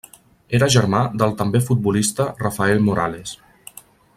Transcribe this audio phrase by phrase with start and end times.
[0.59, 3.35] Era germà del també futbolista Rafael Morales.